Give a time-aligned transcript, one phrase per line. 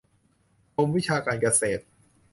[0.75, 1.83] กรมวิชาการเกษตร